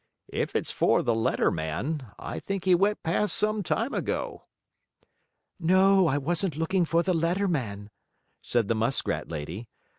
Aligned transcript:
"If 0.33 0.55
it's 0.55 0.71
for 0.71 1.03
the 1.03 1.13
letter 1.13 1.51
man, 1.51 2.07
I 2.17 2.39
think 2.39 2.65
he 2.65 2.73
went 2.73 3.03
past 3.03 3.37
some 3.37 3.61
time 3.61 3.93
ago." 3.93 4.45
"No, 5.59 6.07
I 6.07 6.17
wasn't 6.17 6.57
looking 6.57 6.85
for 6.85 7.03
the 7.03 7.13
letter 7.13 7.47
man," 7.47 7.91
said 8.41 8.67
the 8.67 8.73
muskrat 8.73 9.29
lady. 9.29 9.67